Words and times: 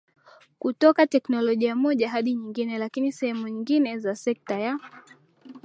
kutoka 0.59 1.07
teknolojia 1.07 1.75
moja 1.75 2.09
hadi 2.09 2.33
nyingine 2.35 2.77
lakini 2.77 3.11
sehemu 3.11 3.47
nyingine 3.47 3.97
za 3.99 4.15
sekta 4.15 4.59
ya 4.59 4.79